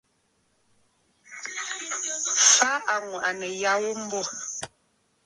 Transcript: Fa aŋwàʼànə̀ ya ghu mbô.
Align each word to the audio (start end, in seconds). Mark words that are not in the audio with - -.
Fa 2.55 2.71
aŋwàʼànə̀ 2.95 3.49
ya 3.61 3.71
ghu 3.81 3.91
mbô. 4.03 4.19